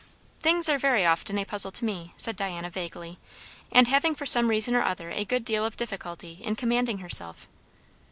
[0.39, 3.19] "Things are very often a puzzle to me," said Diana vaguely;
[3.71, 7.47] and having for some reason or other a good deal of difficulty in commanding herself.